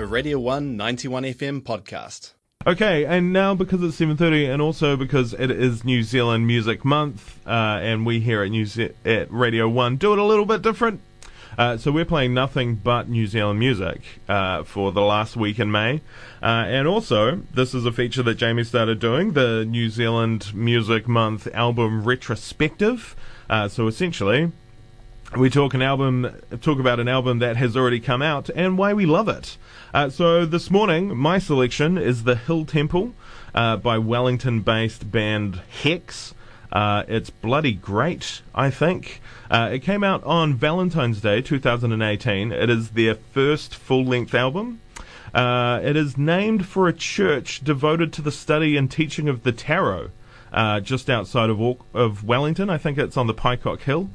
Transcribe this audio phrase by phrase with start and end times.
[0.00, 2.32] a Radio 1 91 FM podcast.
[2.66, 7.38] Okay, and now because it's 7:30, and also because it is New Zealand Music Month,
[7.46, 7.50] uh,
[7.82, 11.02] and we here at New Ze- at Radio One do it a little bit different.
[11.58, 15.70] Uh, so we're playing nothing but New Zealand music uh, for the last week in
[15.70, 16.00] May,
[16.42, 21.06] uh, and also this is a feature that Jamie started doing, the New Zealand Music
[21.06, 23.14] Month album retrospective.
[23.50, 24.50] Uh, so essentially,
[25.36, 28.92] we talk an album, talk about an album that has already come out and why
[28.92, 29.56] we love it.
[29.94, 33.14] Uh, so this morning, my selection is The Hill Temple
[33.54, 36.34] uh, by Wellington-based band Hex.
[36.72, 39.20] Uh, it's bloody great, I think.
[39.50, 42.52] Uh, it came out on Valentine's Day 2018.
[42.52, 44.80] It is their first full-length album.
[45.32, 49.52] Uh, it is named for a church devoted to the study and teaching of the
[49.52, 50.10] tarot,
[50.52, 51.60] uh, just outside of
[51.94, 52.70] of Wellington.
[52.70, 54.10] I think it's on the Peacock Hill.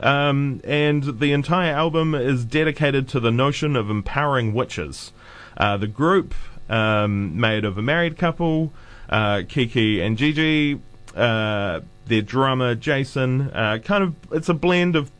[0.00, 5.12] Um, and the entire album is dedicated to the notion of empowering witches.
[5.56, 6.34] Uh, the group,
[6.68, 8.72] um, made of a married couple,
[9.08, 10.80] uh, Kiki and Gigi,
[11.14, 15.10] uh, their drummer Jason, uh, kind of, it's a blend of,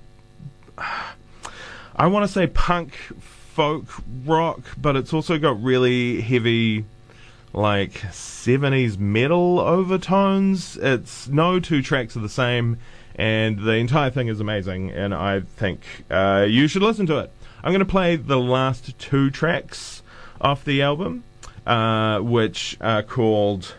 [0.77, 3.85] I want to say punk, folk,
[4.25, 6.85] rock, but it's also got really heavy,
[7.55, 10.77] like 70s metal overtones.
[10.77, 12.79] It's no two tracks are the same
[13.17, 17.31] and the entire thing is amazing, and I think uh, you should listen to it.
[17.63, 20.03] I'm going to play the last two tracks
[20.41, 21.23] off the album,
[21.67, 23.75] uh, which are called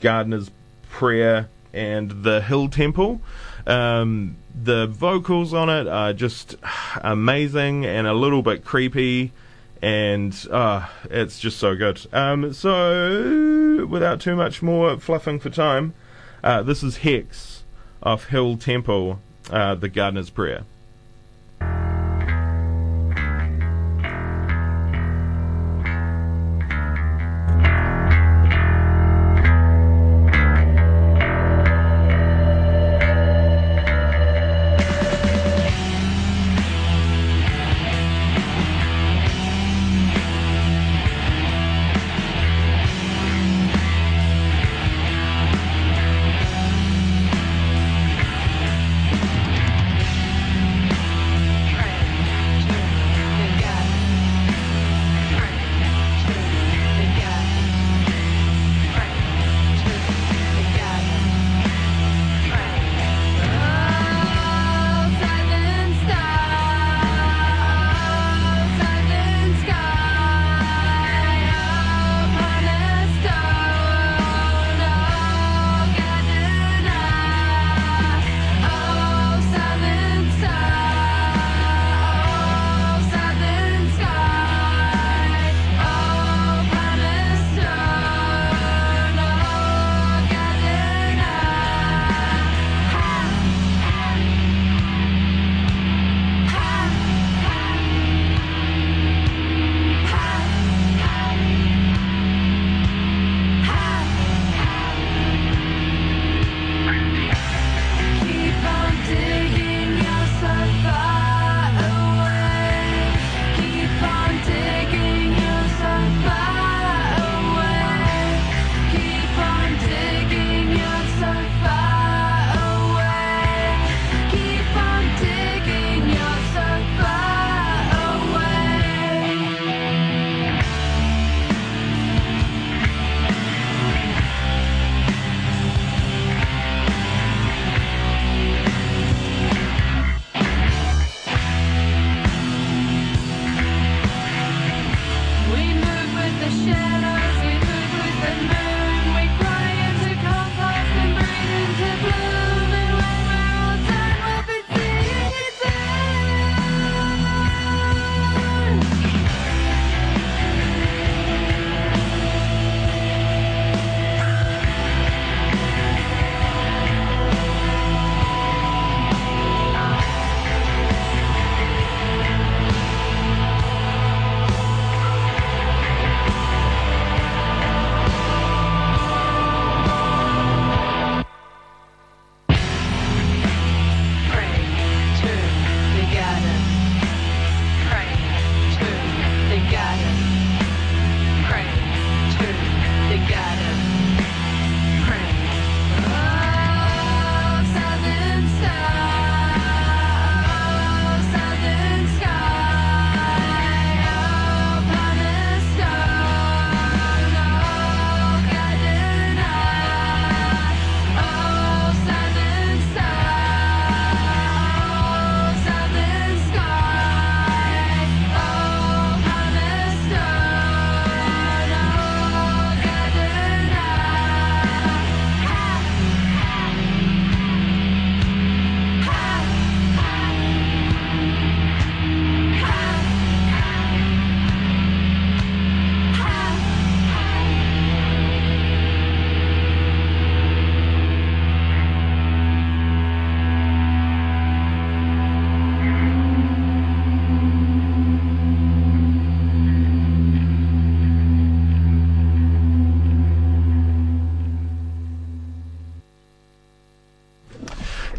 [0.00, 0.50] Gardener's
[0.88, 3.20] Prayer and The Hill Temple.
[3.66, 6.56] Um, the vocals on it are just
[7.02, 9.32] amazing and a little bit creepy,
[9.82, 12.06] and uh, it's just so good.
[12.12, 15.92] Um, so, without too much more fluffing for time,
[16.44, 17.64] uh, this is Hex
[18.00, 19.18] of Hill Temple,
[19.50, 20.62] uh, the Gardener's Prayer.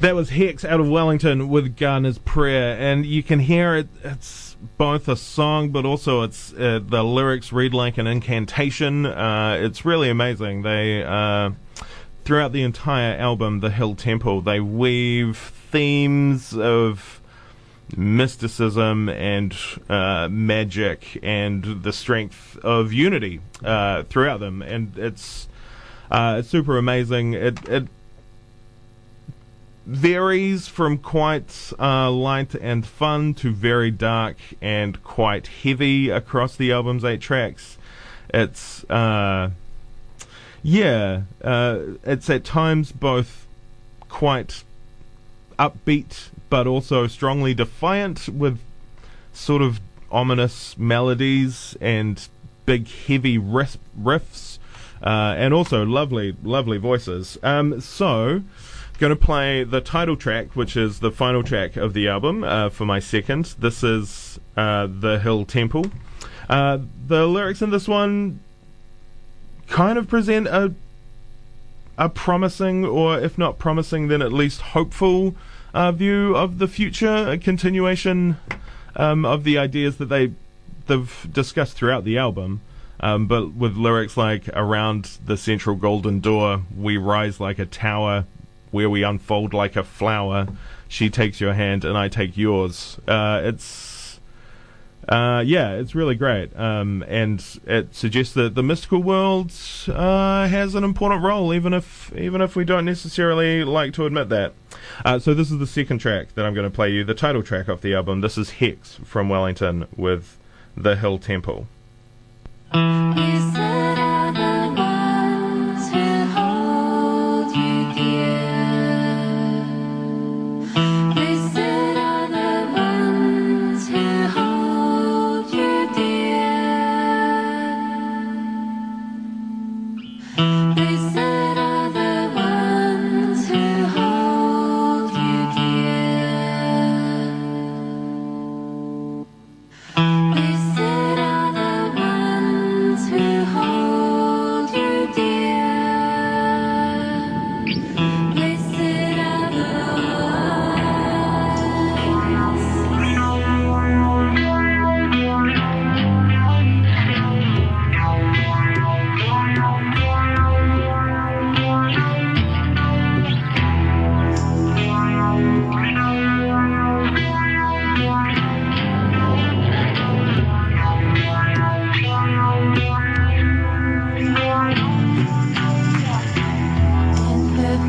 [0.03, 3.88] That was Hex out of Wellington with Gardener's Prayer, and you can hear it.
[4.03, 9.05] It's both a song, but also it's uh, the lyrics read like an incantation.
[9.05, 10.63] Uh, it's really amazing.
[10.63, 11.51] They uh,
[12.25, 15.38] throughout the entire album, The Hill Temple, they weave
[15.71, 17.21] themes of
[17.95, 19.55] mysticism and
[19.88, 25.47] uh, magic and the strength of unity uh, throughout them, and it's
[26.11, 27.35] uh, super amazing.
[27.35, 27.88] It it
[29.85, 36.71] varies from quite uh, light and fun to very dark and quite heavy across the
[36.71, 37.77] album's eight tracks.
[38.33, 39.51] It's uh,
[40.62, 43.45] yeah, uh, it's at times both
[44.07, 44.63] quite
[45.59, 48.59] upbeat but also strongly defiant with
[49.33, 49.81] sort of
[50.12, 52.27] ominous melodies and
[52.65, 54.59] big heavy riff- riffs
[55.01, 57.38] uh, and also lovely lovely voices.
[57.44, 58.44] Um, so
[59.00, 62.69] going to play the title track, which is the final track of the album, uh,
[62.69, 63.56] for my second.
[63.60, 65.86] This is uh, The Hill Temple.
[66.50, 68.40] Uh, the lyrics in this one
[69.68, 70.74] kind of present a
[71.98, 75.36] a promising, or if not promising, then at least hopeful
[75.74, 78.38] uh, view of the future, a continuation
[78.96, 80.31] um, of the ideas that they
[80.88, 82.62] they've discussed throughout the album.
[83.00, 88.25] Um, but with lyrics like "Around the central golden door, we rise like a tower,
[88.74, 90.48] where we unfold like a flower.
[90.88, 93.94] She takes your hand and I take yours." Uh, it's
[95.08, 99.52] uh, yeah, it's really great, um, and it suggests that the mystical world
[99.90, 104.30] uh, has an important role, even if even if we don't necessarily like to admit
[104.30, 104.54] that.
[105.04, 107.44] Uh, so this is the second track that I'm going to play you, the title
[107.44, 108.22] track of the album.
[108.22, 110.38] This is Hex from Wellington with
[110.78, 111.68] the Hill Temple.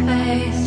[0.07, 0.64] face.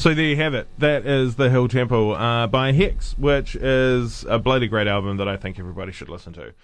[0.00, 0.66] So there you have it.
[0.78, 5.28] That is The Hill Temple uh, by Hex, which is a bloody great album that
[5.28, 6.54] I think everybody should listen to.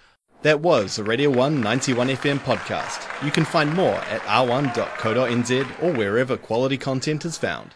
[0.41, 3.23] That was a Radio 1 91 FM podcast.
[3.23, 7.75] You can find more at r1.co.nz or wherever quality content is found.